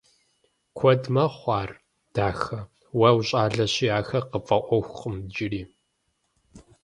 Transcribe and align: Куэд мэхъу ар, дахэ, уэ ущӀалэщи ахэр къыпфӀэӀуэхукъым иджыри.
Куэд 0.77 1.01
мэхъу 1.13 1.51
ар, 1.59 1.71
дахэ, 2.13 2.59
уэ 2.97 3.09
ущӀалэщи 3.17 3.87
ахэр 3.99 4.23
къыпфӀэӀуэхукъым 4.31 5.15
иджыри. 5.21 5.63